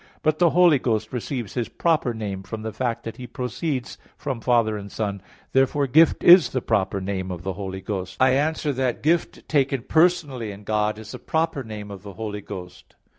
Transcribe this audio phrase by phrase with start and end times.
[0.23, 4.41] But the Holy Ghost receives His proper name from the fact that He proceeds from
[4.41, 5.21] Father and Son.
[5.53, 8.17] Therefore Gift is the proper name of the Holy Ghost.
[8.19, 12.41] I answer that, Gift, taken personally in God, is the proper name of the Holy
[12.41, 12.95] Ghost.